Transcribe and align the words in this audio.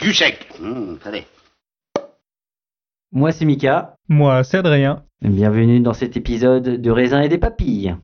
Du 0.00 0.12
sec. 0.12 0.46
Hum. 0.60 0.98
Moi 3.12 3.32
c'est 3.32 3.44
Mika, 3.44 3.94
Moi, 4.08 4.44
c'est 4.44 4.58
Adrien. 4.58 5.02
bienvenue 5.22 5.80
dans 5.80 5.94
cet 5.94 6.16
épisode 6.16 6.80
de 6.80 6.90
raisin 6.90 7.22
et 7.22 7.28
des 7.28 7.38
papilles. 7.38 7.96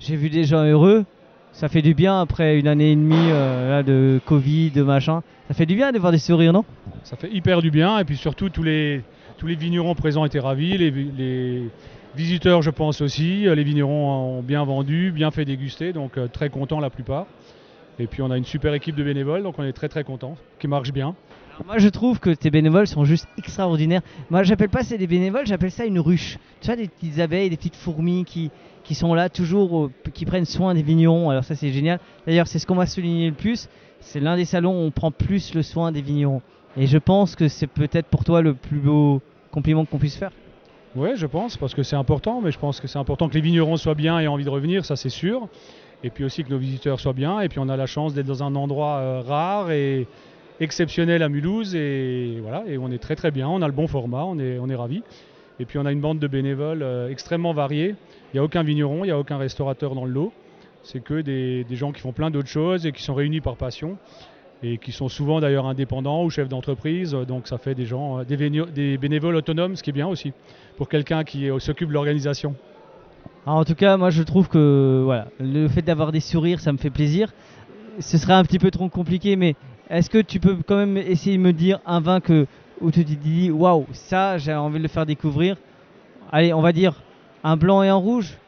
J'ai 0.00 0.16
vu 0.16 0.28
des 0.30 0.44
gens 0.44 0.64
heureux. 0.64 1.04
Ça 1.52 1.68
fait 1.68 1.82
du 1.82 1.94
bien 1.94 2.20
après 2.20 2.58
une 2.58 2.66
année 2.66 2.90
et 2.92 2.96
demie 2.96 3.30
euh, 3.30 3.70
là, 3.70 3.82
de 3.84 4.20
Covid, 4.26 4.70
de 4.72 4.82
machin. 4.82 5.22
Ça 5.46 5.54
fait 5.54 5.66
du 5.66 5.76
bien 5.76 5.92
de 5.92 5.98
voir 6.00 6.10
des 6.10 6.18
sourires, 6.18 6.52
non? 6.52 6.64
Ça 7.04 7.16
fait 7.16 7.30
hyper 7.30 7.62
du 7.62 7.70
bien. 7.70 7.98
Et 8.00 8.04
puis 8.04 8.16
surtout, 8.16 8.48
tous 8.48 8.64
les, 8.64 9.02
tous 9.38 9.46
les 9.46 9.54
vignerons 9.54 9.94
présents 9.94 10.24
étaient 10.24 10.40
ravis. 10.40 10.76
Les, 10.76 10.90
les 10.90 11.68
visiteurs, 12.16 12.60
je 12.62 12.70
pense 12.70 13.00
aussi. 13.00 13.46
Euh, 13.46 13.54
Les 13.54 13.62
vignerons 13.62 14.38
ont 14.38 14.42
bien 14.42 14.64
vendu, 14.64 15.12
bien 15.12 15.30
fait 15.30 15.44
déguster. 15.44 15.92
Donc 15.92 16.18
euh, 16.18 16.26
très 16.26 16.50
contents 16.50 16.80
la 16.80 16.90
plupart. 16.90 17.26
Et 17.98 18.06
puis 18.06 18.22
on 18.22 18.30
a 18.30 18.36
une 18.36 18.44
super 18.44 18.74
équipe 18.74 18.96
de 18.96 19.04
bénévoles. 19.04 19.42
Donc 19.42 19.58
on 19.58 19.64
est 19.64 19.72
très 19.72 19.88
très 19.88 20.04
contents. 20.04 20.36
Qui 20.58 20.68
marche 20.68 20.92
bien. 20.92 21.14
Alors 21.54 21.66
Moi 21.66 21.78
je 21.78 21.88
trouve 21.88 22.18
que 22.18 22.30
tes 22.30 22.50
bénévoles 22.50 22.86
sont 22.86 23.04
juste 23.04 23.28
extraordinaires. 23.38 24.02
Moi 24.30 24.42
j'appelle 24.42 24.68
pas 24.68 24.82
ça 24.82 24.96
des 24.96 25.06
bénévoles, 25.06 25.46
j'appelle 25.46 25.70
ça 25.70 25.84
une 25.84 26.00
ruche. 26.00 26.38
Tu 26.60 26.66
vois 26.66 26.76
des 26.76 26.88
petites 26.88 27.20
abeilles, 27.20 27.50
des 27.50 27.56
petites 27.56 27.76
fourmis 27.76 28.24
qui, 28.24 28.50
qui 28.82 28.94
sont 28.94 29.14
là 29.14 29.28
toujours, 29.28 29.90
qui 30.12 30.24
prennent 30.24 30.44
soin 30.44 30.74
des 30.74 30.82
vignerons. 30.82 31.30
Alors 31.30 31.44
ça 31.44 31.54
c'est 31.54 31.70
génial. 31.70 32.00
D'ailleurs 32.26 32.48
c'est 32.48 32.58
ce 32.58 32.66
qu'on 32.66 32.74
va 32.74 32.86
souligner 32.86 33.28
le 33.28 33.34
plus. 33.34 33.68
C'est 34.00 34.20
l'un 34.20 34.36
des 34.36 34.44
salons 34.44 34.72
où 34.72 34.86
on 34.86 34.90
prend 34.90 35.10
plus 35.10 35.54
le 35.54 35.62
soin 35.62 35.92
des 35.92 36.02
vignerons. 36.02 36.42
Et 36.76 36.86
je 36.86 36.98
pense 36.98 37.36
que 37.36 37.46
c'est 37.46 37.68
peut-être 37.68 38.06
pour 38.06 38.24
toi 38.24 38.42
le 38.42 38.54
plus 38.54 38.80
beau 38.80 39.22
compliment 39.52 39.84
qu'on 39.84 39.98
puisse 39.98 40.16
faire. 40.16 40.32
Ouais, 40.96 41.16
je 41.16 41.26
pense, 41.26 41.56
parce 41.56 41.74
que 41.74 41.82
c'est 41.82 41.96
important, 41.96 42.40
mais 42.40 42.52
je 42.52 42.58
pense 42.58 42.80
que 42.80 42.86
c'est 42.86 42.98
important 42.98 43.28
que 43.28 43.34
les 43.34 43.40
vignerons 43.40 43.76
soient 43.76 43.94
bien 43.94 44.20
et 44.20 44.24
aient 44.24 44.28
envie 44.28 44.44
de 44.44 44.50
revenir, 44.50 44.84
ça 44.84 44.94
c'est 44.94 45.08
sûr. 45.08 45.48
Et 46.04 46.10
puis 46.10 46.22
aussi 46.22 46.44
que 46.44 46.50
nos 46.50 46.58
visiteurs 46.58 47.00
soient 47.00 47.14
bien. 47.14 47.40
Et 47.40 47.48
puis 47.48 47.58
on 47.58 47.68
a 47.70 47.76
la 47.78 47.86
chance 47.86 48.12
d'être 48.12 48.26
dans 48.26 48.42
un 48.42 48.54
endroit 48.54 48.98
euh, 48.98 49.22
rare 49.26 49.72
et 49.72 50.06
exceptionnel 50.60 51.22
à 51.22 51.30
Mulhouse. 51.30 51.74
Et 51.74 52.38
voilà, 52.42 52.62
et 52.68 52.76
on 52.76 52.92
est 52.92 52.98
très 52.98 53.16
très 53.16 53.30
bien, 53.30 53.48
on 53.48 53.62
a 53.62 53.66
le 53.66 53.72
bon 53.72 53.88
format, 53.88 54.24
on 54.24 54.38
est, 54.38 54.58
on 54.58 54.68
est 54.68 54.74
ravis. 54.74 55.02
Et 55.58 55.64
puis 55.64 55.78
on 55.78 55.86
a 55.86 55.92
une 55.92 56.02
bande 56.02 56.18
de 56.18 56.26
bénévoles 56.26 56.82
euh, 56.82 57.08
extrêmement 57.08 57.54
variée. 57.54 57.94
Il 58.32 58.36
n'y 58.36 58.40
a 58.40 58.44
aucun 58.44 58.62
vigneron, 58.62 59.04
il 59.04 59.06
n'y 59.06 59.12
a 59.12 59.18
aucun 59.18 59.38
restaurateur 59.38 59.94
dans 59.94 60.04
le 60.04 60.12
lot. 60.12 60.32
C'est 60.82 61.02
que 61.02 61.22
des, 61.22 61.64
des 61.64 61.76
gens 61.76 61.90
qui 61.90 62.02
font 62.02 62.12
plein 62.12 62.30
d'autres 62.30 62.48
choses 62.48 62.84
et 62.84 62.92
qui 62.92 63.02
sont 63.02 63.14
réunis 63.14 63.40
par 63.40 63.56
passion. 63.56 63.96
Et 64.62 64.76
qui 64.76 64.92
sont 64.92 65.08
souvent 65.08 65.40
d'ailleurs 65.40 65.66
indépendants 65.66 66.22
ou 66.22 66.30
chefs 66.30 66.48
d'entreprise. 66.50 67.12
Donc 67.12 67.48
ça 67.48 67.56
fait 67.56 67.74
des 67.74 67.86
gens, 67.86 68.20
euh, 68.20 68.24
des, 68.24 68.98
bénévoles 68.98 69.36
autonomes, 69.36 69.74
ce 69.74 69.82
qui 69.82 69.88
est 69.88 69.94
bien 69.94 70.08
aussi 70.08 70.34
pour 70.76 70.90
quelqu'un 70.90 71.24
qui 71.24 71.48
s'occupe 71.60 71.88
de 71.88 71.94
l'organisation. 71.94 72.56
En 73.46 73.64
tout 73.64 73.74
cas, 73.74 73.98
moi 73.98 74.08
je 74.08 74.22
trouve 74.22 74.48
que 74.48 75.02
voilà, 75.04 75.28
le 75.38 75.68
fait 75.68 75.82
d'avoir 75.82 76.12
des 76.12 76.20
sourires, 76.20 76.60
ça 76.60 76.72
me 76.72 76.78
fait 76.78 76.90
plaisir. 76.90 77.32
Ce 78.00 78.16
serait 78.16 78.32
un 78.32 78.42
petit 78.42 78.58
peu 78.58 78.70
trop 78.70 78.88
compliqué, 78.88 79.36
mais 79.36 79.54
est-ce 79.90 80.08
que 80.08 80.18
tu 80.18 80.40
peux 80.40 80.56
quand 80.66 80.76
même 80.76 80.96
essayer 80.96 81.36
de 81.36 81.42
me 81.42 81.52
dire 81.52 81.78
un 81.84 82.00
vin 82.00 82.20
que, 82.20 82.46
où 82.80 82.90
tu 82.90 83.04
te 83.04 83.12
dis 83.12 83.50
waouh, 83.50 83.86
ça 83.92 84.38
j'ai 84.38 84.54
envie 84.54 84.78
de 84.78 84.82
le 84.82 84.88
faire 84.88 85.04
découvrir 85.04 85.56
Allez, 86.32 86.54
on 86.54 86.62
va 86.62 86.72
dire 86.72 87.02
un 87.44 87.56
blanc 87.56 87.82
et 87.82 87.88
un 87.88 87.94
rouge 87.94 88.38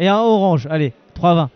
et 0.00 0.08
un 0.08 0.18
orange. 0.18 0.66
Allez, 0.68 0.92
trois 1.14 1.34
vins. 1.34 1.50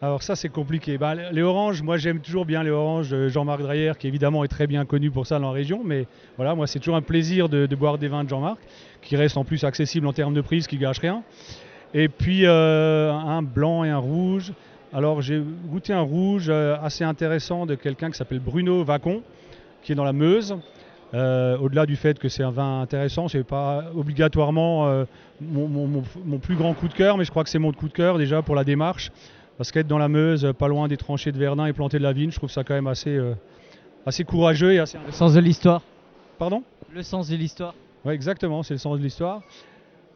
Alors 0.00 0.22
ça 0.22 0.36
c'est 0.36 0.48
compliqué. 0.48 0.96
Bah, 0.96 1.14
les 1.14 1.42
oranges, 1.42 1.82
moi 1.82 1.98
j'aime 1.98 2.20
toujours 2.20 2.46
bien 2.46 2.62
les 2.62 2.70
oranges 2.70 3.28
Jean-Marc 3.28 3.60
Dreyer, 3.60 3.92
qui 3.98 4.06
évidemment 4.06 4.42
est 4.42 4.48
très 4.48 4.66
bien 4.66 4.86
connu 4.86 5.10
pour 5.10 5.26
ça 5.26 5.38
dans 5.38 5.48
la 5.48 5.52
région. 5.52 5.82
Mais 5.84 6.06
voilà, 6.36 6.54
moi 6.54 6.66
c'est 6.66 6.78
toujours 6.78 6.96
un 6.96 7.02
plaisir 7.02 7.50
de, 7.50 7.66
boire 7.74 7.98
des 7.98 8.08
vins 8.08 8.24
de 8.24 8.28
Jean-Marc, 8.30 8.58
qui 9.02 9.16
restent 9.16 9.36
en 9.36 9.44
plus 9.44 9.64
accessibles 9.64 10.06
en 10.06 10.14
termes 10.14 10.34
de 10.34 10.40
prix, 10.40 10.62
ce 10.62 10.68
qui 10.68 10.78
gâche 10.78 10.98
rien. 10.98 11.22
Et 11.94 12.08
puis 12.08 12.44
euh, 12.44 13.12
un 13.12 13.42
blanc 13.42 13.84
et 13.84 13.90
un 13.90 13.98
rouge. 13.98 14.52
Alors 14.92 15.22
j'ai 15.22 15.40
goûté 15.66 15.92
un 15.92 16.00
rouge 16.00 16.46
euh, 16.48 16.76
assez 16.82 17.04
intéressant 17.04 17.66
de 17.66 17.74
quelqu'un 17.74 18.10
qui 18.10 18.16
s'appelle 18.18 18.40
Bruno 18.40 18.84
Vacon, 18.84 19.22
qui 19.82 19.92
est 19.92 19.94
dans 19.94 20.04
la 20.04 20.12
Meuse. 20.12 20.56
Euh, 21.14 21.56
Au-delà 21.58 21.86
du 21.86 21.94
fait 21.96 22.18
que 22.18 22.28
c'est 22.28 22.42
un 22.42 22.50
vin 22.50 22.80
intéressant, 22.80 23.28
c'est 23.28 23.44
pas 23.44 23.84
obligatoirement 23.94 24.86
euh, 24.88 25.04
mon, 25.40 25.68
mon- 25.68 25.86
mon- 25.86 26.02
mon 26.24 26.38
plus 26.38 26.56
grand 26.56 26.74
coup 26.74 26.88
de 26.88 26.94
cœur, 26.94 27.16
mais 27.16 27.24
je 27.24 27.30
crois 27.30 27.44
que 27.44 27.50
c'est 27.50 27.60
mon 27.60 27.72
coup 27.72 27.86
de 27.88 27.92
cœur 27.92 28.18
déjà 28.18 28.42
pour 28.42 28.56
la 28.56 28.64
démarche. 28.64 29.12
Parce 29.56 29.70
qu'être 29.70 29.86
dans 29.86 29.98
la 29.98 30.08
Meuse, 30.08 30.52
pas 30.58 30.66
loin 30.66 30.88
des 30.88 30.96
tranchées 30.96 31.30
de 31.30 31.38
Verdun 31.38 31.66
et 31.66 31.72
planter 31.72 31.98
de 31.98 32.02
la 32.02 32.12
vigne, 32.12 32.32
je 32.32 32.36
trouve 32.36 32.50
ça 32.50 32.64
quand 32.64 32.74
même 32.74 32.88
assez, 32.88 33.14
euh, 33.16 33.34
assez 34.04 34.24
courageux 34.24 34.72
et 34.72 34.80
assez. 34.80 34.98
Le 35.06 35.12
sens 35.12 35.34
de 35.34 35.40
l'histoire. 35.40 35.82
Pardon? 36.40 36.64
Le 36.92 37.04
sens 37.04 37.28
de 37.28 37.36
l'histoire. 37.36 37.74
Ouais, 38.04 38.14
exactement, 38.14 38.64
c'est 38.64 38.74
le 38.74 38.78
sens 38.78 38.98
de 38.98 39.02
l'histoire. 39.04 39.42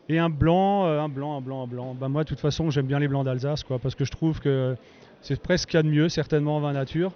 Et 0.08 0.18
un 0.18 0.30
blanc, 0.30 0.86
euh, 0.86 1.00
un 1.00 1.08
blanc, 1.08 1.36
un 1.36 1.40
blanc, 1.40 1.64
un 1.64 1.66
blanc. 1.66 1.96
Bah, 1.98 2.08
moi, 2.08 2.24
de 2.24 2.28
toute 2.28 2.40
façon, 2.40 2.70
j'aime 2.70 2.86
bien 2.86 2.98
les 2.98 3.08
blancs 3.08 3.24
d'Alsace, 3.24 3.62
quoi, 3.62 3.78
parce 3.78 3.94
que 3.94 4.04
je 4.04 4.10
trouve 4.10 4.40
que 4.40 4.74
c'est 5.20 5.40
presque 5.40 5.62
ce 5.62 5.66
qu'il 5.66 5.76
y 5.76 5.80
a 5.80 5.82
de 5.82 5.88
mieux, 5.88 6.08
certainement 6.08 6.56
en 6.56 6.60
vin 6.60 6.72
nature, 6.72 7.12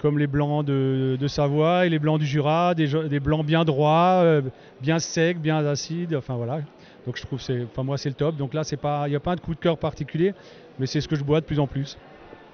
comme 0.00 0.18
les 0.18 0.26
blancs 0.26 0.64
de, 0.64 1.26
Savoie 1.28 1.86
et 1.86 1.88
les 1.88 2.00
blancs 2.00 2.18
du 2.18 2.26
Jura, 2.26 2.74
des, 2.74 3.20
blancs 3.20 3.46
bien 3.46 3.64
droits, 3.64 4.22
euh, 4.22 4.42
bien 4.80 4.98
secs, 4.98 5.38
bien 5.38 5.64
acides, 5.64 6.16
enfin 6.16 6.34
voilà. 6.34 6.60
Donc 7.06 7.16
je 7.16 7.22
trouve 7.22 7.40
c'est, 7.40 7.64
enfin 7.64 7.82
moi 7.82 7.98
c'est 7.98 8.08
le 8.08 8.14
top. 8.14 8.36
Donc 8.36 8.54
là, 8.54 8.62
il 8.70 9.10
n'y 9.10 9.16
a 9.16 9.20
pas 9.20 9.36
de 9.36 9.40
coup 9.40 9.54
de 9.54 9.60
cœur 9.60 9.78
particulier, 9.78 10.34
mais 10.78 10.86
c'est 10.86 11.00
ce 11.00 11.08
que 11.08 11.16
je 11.16 11.24
bois 11.24 11.40
de 11.40 11.46
plus 11.46 11.60
en 11.60 11.66
plus. 11.66 11.96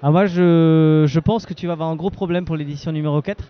Ah, 0.03 0.11
moi 0.11 0.27
je, 0.27 1.05
je 1.07 1.19
pense 1.19 1.45
que 1.45 1.53
tu 1.53 1.65
vas 1.65 1.73
avoir 1.73 1.89
un 1.89 1.95
gros 1.95 2.09
problème 2.11 2.45
pour 2.45 2.55
l'édition 2.55 2.91
numéro 2.91 3.21
4. 3.21 3.43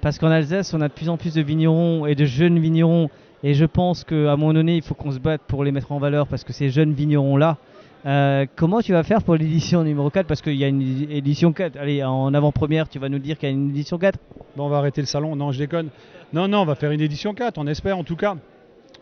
Parce 0.00 0.18
qu'en 0.18 0.30
Alsace, 0.30 0.74
on 0.74 0.80
a 0.80 0.88
de 0.88 0.92
plus 0.92 1.08
en 1.08 1.16
plus 1.16 1.34
de 1.34 1.40
vignerons 1.40 2.04
et 2.06 2.14
de 2.14 2.24
jeunes 2.24 2.58
vignerons. 2.58 3.08
Et 3.46 3.52
je 3.52 3.66
pense 3.66 4.04
qu'à 4.04 4.32
un 4.32 4.36
moment 4.36 4.54
donné, 4.54 4.76
il 4.76 4.82
faut 4.82 4.94
qu'on 4.94 5.12
se 5.12 5.18
batte 5.18 5.42
pour 5.46 5.64
les 5.64 5.70
mettre 5.70 5.92
en 5.92 5.98
valeur 5.98 6.26
parce 6.26 6.44
que 6.44 6.54
ces 6.54 6.70
jeunes 6.70 6.94
vignerons-là, 6.94 7.58
euh, 8.06 8.46
comment 8.56 8.80
tu 8.80 8.92
vas 8.92 9.02
faire 9.02 9.22
pour 9.22 9.34
l'édition 9.34 9.84
numéro 9.84 10.08
4 10.08 10.26
Parce 10.26 10.40
qu'il 10.40 10.56
y 10.56 10.64
a 10.64 10.68
une 10.68 11.10
édition 11.10 11.52
4. 11.52 11.76
Allez, 11.76 12.02
en 12.02 12.32
avant-première, 12.32 12.88
tu 12.88 12.98
vas 12.98 13.10
nous 13.10 13.18
dire 13.18 13.36
qu'il 13.38 13.50
y 13.50 13.52
a 13.52 13.54
une 13.54 13.68
édition 13.68 13.98
4 13.98 14.18
Bon, 14.56 14.64
on 14.64 14.68
va 14.70 14.78
arrêter 14.78 15.02
le 15.02 15.06
salon. 15.06 15.36
Non, 15.36 15.52
je 15.52 15.58
déconne. 15.58 15.90
Non, 16.32 16.48
non, 16.48 16.60
on 16.60 16.64
va 16.64 16.74
faire 16.74 16.90
une 16.90 17.02
édition 17.02 17.34
4, 17.34 17.58
on 17.58 17.66
espère 17.66 17.98
en 17.98 18.04
tout 18.04 18.16
cas. 18.16 18.34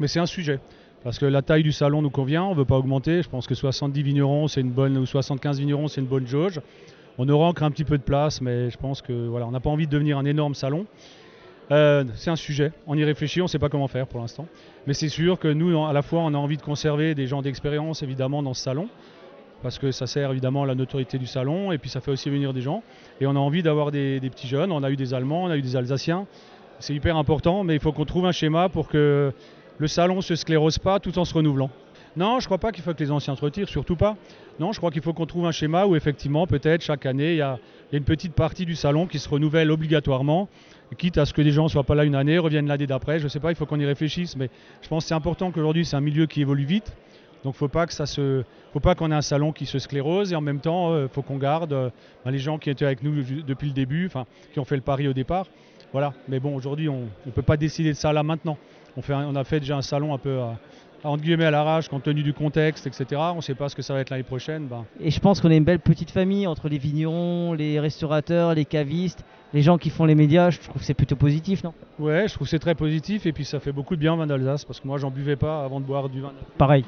Mais 0.00 0.08
c'est 0.08 0.18
un 0.18 0.26
sujet. 0.26 0.58
Parce 1.04 1.20
que 1.20 1.26
la 1.26 1.42
taille 1.42 1.62
du 1.62 1.72
salon 1.72 2.02
nous 2.02 2.10
convient, 2.10 2.42
on 2.42 2.50
ne 2.50 2.56
veut 2.56 2.64
pas 2.64 2.76
augmenter. 2.76 3.22
Je 3.22 3.28
pense 3.28 3.46
que 3.46 3.54
70 3.54 4.02
vignerons, 4.02 4.48
c'est 4.48 4.60
une 4.60 4.72
bonne, 4.72 4.98
ou 4.98 5.06
75 5.06 5.60
vignerons, 5.60 5.86
c'est 5.86 6.00
une 6.00 6.08
bonne 6.08 6.26
jauge. 6.26 6.60
On 7.16 7.28
aura 7.28 7.46
encore 7.46 7.68
un 7.68 7.70
petit 7.70 7.84
peu 7.84 7.96
de 7.96 8.02
place, 8.02 8.40
mais 8.40 8.70
je 8.70 8.76
pense 8.76 9.02
que 9.02 9.28
voilà, 9.28 9.46
on 9.46 9.52
n'a 9.52 9.60
pas 9.60 9.70
envie 9.70 9.86
de 9.86 9.92
devenir 9.92 10.18
un 10.18 10.24
énorme 10.24 10.54
salon. 10.54 10.86
Euh, 11.70 12.04
c'est 12.16 12.30
un 12.30 12.36
sujet, 12.36 12.72
on 12.86 12.96
y 12.96 13.04
réfléchit, 13.04 13.40
on 13.40 13.44
ne 13.44 13.48
sait 13.48 13.58
pas 13.58 13.68
comment 13.68 13.88
faire 13.88 14.06
pour 14.06 14.20
l'instant. 14.20 14.46
Mais 14.86 14.94
c'est 14.94 15.08
sûr 15.08 15.38
que 15.38 15.48
nous, 15.48 15.84
à 15.84 15.92
la 15.92 16.02
fois, 16.02 16.20
on 16.20 16.34
a 16.34 16.36
envie 16.36 16.56
de 16.56 16.62
conserver 16.62 17.14
des 17.14 17.26
gens 17.26 17.40
d'expérience, 17.40 18.02
évidemment, 18.02 18.42
dans 18.42 18.52
ce 18.52 18.62
salon, 18.62 18.88
parce 19.62 19.78
que 19.78 19.92
ça 19.92 20.06
sert 20.06 20.30
évidemment 20.32 20.64
à 20.64 20.66
la 20.66 20.74
notoriété 20.74 21.18
du 21.18 21.26
salon, 21.26 21.72
et 21.72 21.78
puis 21.78 21.88
ça 21.88 22.00
fait 22.00 22.10
aussi 22.10 22.28
venir 22.30 22.52
des 22.52 22.60
gens. 22.60 22.82
Et 23.20 23.26
on 23.26 23.36
a 23.36 23.38
envie 23.38 23.62
d'avoir 23.62 23.90
des, 23.90 24.20
des 24.20 24.28
petits 24.28 24.48
jeunes, 24.48 24.72
on 24.72 24.82
a 24.82 24.90
eu 24.90 24.96
des 24.96 25.14
Allemands, 25.14 25.44
on 25.44 25.50
a 25.50 25.56
eu 25.56 25.62
des 25.62 25.76
Alsaciens. 25.76 26.26
C'est 26.80 26.94
hyper 26.94 27.16
important, 27.16 27.62
mais 27.62 27.74
il 27.74 27.80
faut 27.80 27.92
qu'on 27.92 28.04
trouve 28.04 28.26
un 28.26 28.32
schéma 28.32 28.68
pour 28.68 28.88
que 28.88 29.32
le 29.78 29.86
salon 29.86 30.16
ne 30.16 30.20
se 30.20 30.34
sclérose 30.34 30.78
pas 30.78 30.98
tout 30.98 31.16
en 31.18 31.24
se 31.24 31.32
renouvelant. 31.32 31.70
Non, 32.16 32.40
je 32.40 32.44
ne 32.44 32.46
crois 32.46 32.58
pas 32.58 32.72
qu'il 32.72 32.84
faut 32.84 32.92
que 32.92 33.02
les 33.02 33.10
anciens 33.10 33.34
se 33.36 33.40
retirent, 33.40 33.68
surtout 33.68 33.96
pas. 33.96 34.16
Non, 34.60 34.72
je 34.72 34.78
crois 34.78 34.90
qu'il 34.90 35.00
faut 35.00 35.14
qu'on 35.14 35.24
trouve 35.24 35.46
un 35.46 35.52
schéma 35.52 35.86
où 35.86 35.96
effectivement, 35.96 36.46
peut-être 36.46 36.82
chaque 36.82 37.06
année, 37.06 37.32
il 37.32 37.38
y, 37.38 37.42
a, 37.42 37.58
une 37.92 38.04
petite 38.04 38.34
partie 38.34 38.66
du 38.66 38.74
salon 38.74 39.06
qui 39.06 39.18
se 39.18 39.28
renouvelle 39.28 39.70
obligatoirement, 39.70 40.48
quitte 40.98 41.16
à 41.16 41.24
ce 41.24 41.32
que 41.32 41.42
des 41.42 41.52
gens 41.52 41.64
ne 41.64 41.68
soient 41.68 41.84
pas 41.84 41.94
là 41.94 42.04
une 42.04 42.14
année, 42.14 42.38
reviennent 42.38 42.66
l'année 42.66 42.86
d'après. 42.86 43.18
Je 43.18 43.24
ne 43.24 43.28
sais 43.28 43.40
pas, 43.40 43.50
il 43.50 43.54
faut 43.54 43.66
qu'on 43.66 43.80
y 43.80 43.86
réfléchisse, 43.86 44.36
mais 44.36 44.50
je 44.82 44.88
pense 44.88 45.04
que 45.04 45.08
c'est 45.08 45.14
important 45.14 45.50
qu'aujourd'hui, 45.50 45.86
c'est 45.86 45.96
un 45.96 46.00
milieu 46.00 46.26
qui 46.26 46.42
évolue 46.42 46.64
vite. 46.64 46.94
Donc, 47.44 47.54
faut 47.54 47.68
pas 47.68 47.86
faut 47.86 48.80
pas 48.80 48.94
qu'on 48.94 49.10
ait 49.10 49.14
un 49.14 49.22
salon 49.22 49.52
qui 49.52 49.66
se 49.66 49.78
sclérose 49.78 50.32
et 50.32 50.36
en 50.36 50.40
même 50.40 50.60
temps, 50.60 50.94
il 50.94 51.00
euh, 51.00 51.08
faut 51.08 51.22
qu'on 51.22 51.38
garde 51.38 51.72
euh, 51.72 51.90
les 52.26 52.38
gens 52.38 52.58
qui 52.58 52.70
étaient 52.70 52.84
avec 52.84 53.02
nous 53.02 53.22
depuis 53.46 53.68
le 53.68 53.74
début, 53.74 54.06
enfin, 54.06 54.26
qui 54.52 54.60
ont 54.60 54.64
fait 54.64 54.76
le 54.76 54.82
pari 54.82 55.08
au 55.08 55.12
départ. 55.12 55.46
Voilà. 55.92 56.14
Mais 56.28 56.40
bon, 56.40 56.54
aujourd'hui, 56.54 56.88
on 56.88 57.08
ne 57.26 57.30
peut 57.32 57.42
pas 57.42 57.56
décider 57.56 57.90
de 57.90 57.96
ça 57.96 58.12
là 58.12 58.22
maintenant. 58.22 58.56
On, 58.96 59.36
a 59.36 59.44
fait 59.44 59.60
déjà 59.60 59.76
un 59.76 59.82
salon 59.82 60.14
un 60.14 60.18
peu 60.18 60.38
entre 61.04 61.22
guillemets 61.22 61.44
à 61.44 61.50
l'arrache, 61.50 61.88
compte 61.88 62.04
tenu 62.04 62.22
du 62.22 62.32
contexte, 62.32 62.87
etc. 62.87 63.20
On 63.32 63.37
ne 63.37 63.40
sait 63.40 63.54
pas 63.54 63.69
ce 63.69 63.76
que 63.76 63.82
ça 63.82 63.94
va 63.94 64.00
être 64.00 64.10
l'année 64.10 64.22
prochaine. 64.22 64.66
Ben. 64.66 64.84
Et 65.00 65.10
je 65.10 65.20
pense 65.20 65.40
qu'on 65.40 65.50
est 65.50 65.56
une 65.56 65.64
belle 65.64 65.81
petite 65.81 66.10
famille 66.10 66.46
entre 66.46 66.69
les 66.69 66.78
vignerons, 66.78 67.52
les 67.54 67.81
restaurateurs, 67.81 68.54
les 68.54 68.64
cavistes, 68.64 69.25
les 69.52 69.62
gens 69.62 69.78
qui 69.78 69.90
font 69.90 70.04
les 70.04 70.14
médias. 70.14 70.50
Je 70.50 70.60
trouve 70.60 70.81
que 70.81 70.84
c'est 70.84 70.94
plutôt 70.94 71.16
positif, 71.16 71.64
non? 71.64 71.72
Ouais, 71.99 72.28
je 72.28 72.34
trouve 72.34 72.46
que 72.46 72.50
c'est 72.50 72.58
très 72.58 72.75
positif 72.75 73.26
et 73.26 73.32
puis 73.32 73.44
ça 73.44 73.60
fait 73.60 73.72
beaucoup 73.72 73.96
de 73.96 74.00
bien 74.00 74.14
au 74.14 74.16
vin 74.16 74.26
d'Alsace 74.26 74.64
parce 74.64 74.81
que 74.81 74.87
moi 74.87 74.99
j'en 74.99 75.10
buvais 75.10 75.37
pas 75.37 75.64
avant 75.64 75.81
de 75.81 75.84
boire 75.84 76.08
du 76.08 76.20
vin. 76.20 76.32
Pareil. 76.58 76.84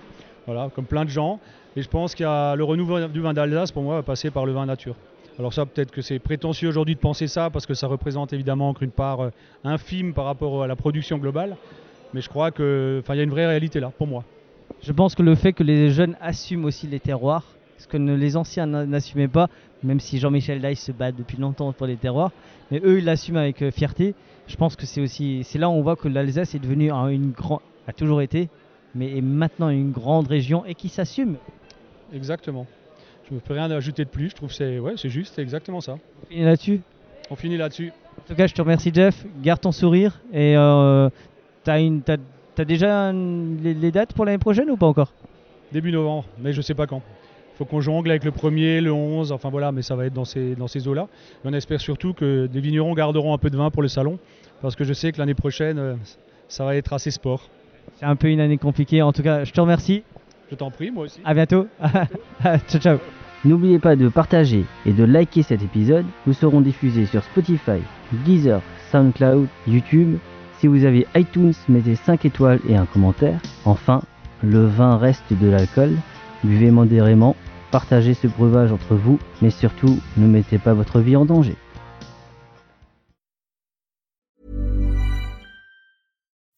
Voilà, 0.46 0.70
comme 0.74 0.84
plein 0.84 1.04
de 1.04 1.10
gens. 1.10 1.40
Et 1.76 1.82
je 1.82 1.88
pense 1.88 2.14
qu'il 2.14 2.24
y 2.24 2.28
a 2.28 2.54
le 2.54 2.64
renouveau 2.64 3.08
du 3.08 3.20
vin 3.20 3.32
d'Alsace 3.32 3.72
pour 3.72 3.82
moi 3.82 3.96
va 3.96 4.02
passer 4.02 4.30
par 4.30 4.46
le 4.46 4.52
vin 4.52 4.66
nature. 4.66 4.94
Alors 5.38 5.52
ça, 5.52 5.66
peut-être 5.66 5.90
que 5.90 6.00
c'est 6.00 6.20
prétentieux 6.20 6.68
aujourd'hui 6.68 6.94
de 6.94 7.00
penser 7.00 7.26
ça, 7.26 7.50
parce 7.50 7.66
que 7.66 7.74
ça 7.74 7.88
représente 7.88 8.32
évidemment 8.32 8.72
une 8.80 8.92
part 8.92 9.20
euh, 9.20 9.30
infime 9.64 10.14
par 10.14 10.26
rapport 10.26 10.62
à 10.62 10.68
la 10.68 10.76
production 10.76 11.18
globale. 11.18 11.56
Mais 12.14 12.20
je 12.20 12.28
crois 12.28 12.52
qu'il 12.52 13.02
y 13.06 13.20
a 13.20 13.22
une 13.22 13.30
vraie 13.30 13.48
réalité 13.48 13.80
là, 13.80 13.90
pour 13.90 14.06
moi. 14.06 14.22
Je 14.84 14.92
pense 14.92 15.16
que 15.16 15.22
le 15.22 15.34
fait 15.34 15.52
que 15.52 15.64
les 15.64 15.90
jeunes 15.90 16.16
assument 16.20 16.64
aussi 16.64 16.86
les 16.86 17.00
terroirs, 17.00 17.42
ce 17.76 17.88
que 17.88 17.96
les 17.96 18.36
anciens 18.36 18.66
n'assumaient 18.66 19.26
pas, 19.26 19.48
même 19.82 19.98
si 19.98 20.18
Jean-Michel 20.18 20.60
Daïs 20.60 20.78
se 20.78 20.92
bat 20.92 21.10
depuis 21.10 21.38
longtemps 21.38 21.72
pour 21.72 21.88
les 21.88 21.96
terroirs, 21.96 22.30
mais 22.70 22.80
eux 22.84 22.98
ils 22.98 23.04
l'assument 23.04 23.38
avec 23.38 23.62
euh, 23.62 23.72
fierté. 23.72 24.14
Je 24.46 24.54
pense 24.54 24.76
que 24.76 24.86
c'est 24.86 25.00
aussi, 25.00 25.42
c'est 25.42 25.58
là 25.58 25.68
où 25.68 25.72
on 25.72 25.82
voit 25.82 25.96
que 25.96 26.06
l'Alsace 26.06 26.54
est 26.54 26.60
devenue 26.60 26.92
une 26.92 27.32
grande, 27.32 27.60
a 27.88 27.92
toujours 27.92 28.22
été, 28.22 28.48
mais 28.94 29.18
est 29.18 29.20
maintenant 29.20 29.68
une 29.68 29.90
grande 29.90 30.28
région 30.28 30.64
et 30.64 30.76
qui 30.76 30.90
s'assume. 30.90 31.34
Exactement. 32.12 32.66
Je 33.28 33.34
ne 33.34 33.40
peux 33.40 33.54
rien 33.54 33.68
ajouter 33.72 34.04
de 34.04 34.10
plus. 34.10 34.30
Je 34.30 34.36
trouve 34.36 34.50
que 34.50 34.54
c'est 34.54 34.78
ouais, 34.78 34.94
c'est 34.96 35.08
juste, 35.08 35.34
c'est 35.34 35.42
exactement 35.42 35.80
ça. 35.80 35.98
On 36.22 36.26
finit 36.26 36.44
là-dessus? 36.44 36.80
On 37.30 37.36
finit 37.36 37.56
là-dessus. 37.56 37.92
En 38.18 38.28
tout 38.28 38.34
cas, 38.36 38.46
je 38.46 38.54
te 38.54 38.62
remercie 38.62 38.92
Jeff. 38.94 39.26
Garde 39.42 39.60
ton 39.60 39.72
sourire 39.72 40.20
et 40.32 40.56
euh, 40.56 41.08
t'as 41.64 41.80
une, 41.80 42.02
as, 42.08 42.64
déjà 42.64 43.12
les, 43.12 43.90
dates 43.90 44.12
pour 44.12 44.24
l'année 44.24 44.38
prochaine 44.38 44.70
ou 44.70 44.76
pas 44.76 44.86
encore? 44.86 45.12
Début 45.72 45.90
novembre, 45.90 46.26
mais 46.38 46.52
je 46.52 46.60
sais 46.60 46.74
pas 46.74 46.86
quand. 46.86 47.02
Il 47.54 47.58
faut 47.58 47.64
qu'on 47.64 47.80
jongle 47.80 48.10
avec 48.10 48.24
le 48.24 48.30
premier, 48.30 48.80
le 48.80 48.92
11, 48.92 49.32
enfin 49.32 49.48
voilà, 49.48 49.72
mais 49.72 49.82
ça 49.82 49.96
va 49.96 50.06
être 50.06 50.12
dans 50.12 50.24
ces, 50.24 50.54
dans 50.56 50.66
ces 50.66 50.88
eaux-là. 50.88 51.08
On 51.44 51.52
espère 51.52 51.80
surtout 51.80 52.12
que 52.12 52.46
des 52.46 52.60
vignerons 52.60 52.94
garderont 52.94 53.32
un 53.32 53.38
peu 53.38 53.50
de 53.50 53.56
vin 53.56 53.70
pour 53.70 53.82
le 53.82 53.88
salon, 53.88 54.18
parce 54.60 54.76
que 54.76 54.84
je 54.84 54.92
sais 54.92 55.12
que 55.12 55.18
l'année 55.18 55.34
prochaine, 55.34 55.78
euh, 55.78 55.94
ça 56.48 56.64
va 56.64 56.76
être 56.76 56.92
assez 56.92 57.10
sport. 57.10 57.48
C'est 57.96 58.06
un 58.06 58.16
peu 58.16 58.28
une 58.28 58.40
année 58.40 58.58
compliquée. 58.58 59.02
En 59.02 59.12
tout 59.12 59.22
cas, 59.22 59.44
je 59.44 59.52
te 59.52 59.60
remercie. 59.60 60.02
Je 60.50 60.56
t'en 60.56 60.70
prie, 60.70 60.90
moi 60.90 61.04
aussi. 61.04 61.20
À 61.24 61.34
bientôt. 61.34 61.66
ciao, 62.68 62.80
ciao. 62.80 62.98
N'oubliez 63.44 63.78
pas 63.78 63.94
de 63.94 64.08
partager 64.08 64.64
et 64.86 64.92
de 64.92 65.04
liker 65.04 65.42
cet 65.42 65.62
épisode. 65.62 66.06
Nous 66.26 66.32
serons 66.32 66.60
diffusés 66.60 67.06
sur 67.06 67.22
Spotify, 67.22 67.80
Deezer, 68.24 68.62
SoundCloud, 68.90 69.48
YouTube. 69.66 70.16
Si 70.64 70.68
vous 70.68 70.86
avez 70.86 71.06
iTunes, 71.14 71.52
mettez 71.68 71.94
5 71.94 72.24
étoiles 72.24 72.58
et 72.66 72.74
un 72.74 72.86
commentaire. 72.86 73.38
Enfin, 73.66 74.00
le 74.42 74.64
vin 74.64 74.96
reste 74.96 75.30
de 75.30 75.46
l'alcool. 75.46 75.94
Buvez 76.42 76.70
modérément, 76.70 77.36
partagez 77.70 78.14
ce 78.14 78.28
breuvage 78.28 78.72
entre 78.72 78.94
vous, 78.94 79.18
mais 79.42 79.50
surtout, 79.50 79.98
ne 80.16 80.26
mettez 80.26 80.58
pas 80.58 80.72
votre 80.72 81.00
vie 81.00 81.16
en 81.16 81.26
danger. 81.26 81.58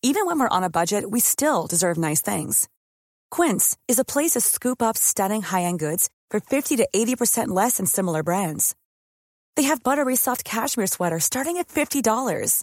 Even 0.04 0.26
when 0.26 0.38
we're 0.38 0.48
on 0.52 0.62
a 0.62 0.70
budget, 0.70 1.10
we 1.10 1.18
still 1.18 1.66
deserve 1.68 1.98
nice 1.98 2.22
things. 2.22 2.68
Quince 3.32 3.76
is 3.88 3.98
a 3.98 4.04
place 4.04 4.34
to 4.34 4.40
scoop 4.40 4.80
up 4.80 4.96
stunning 4.96 5.42
high-end 5.42 5.80
goods 5.80 6.10
for 6.30 6.38
50 6.38 6.76
to 6.76 6.86
80% 6.94 7.48
less 7.48 7.78
than 7.78 7.86
similar 7.86 8.22
brands. 8.22 8.76
They 9.56 9.64
have 9.64 9.82
buttery 9.82 10.14
soft 10.14 10.44
cashmere 10.44 10.86
sweaters 10.86 11.24
starting 11.24 11.56
at 11.56 11.66
$50, 11.66 12.62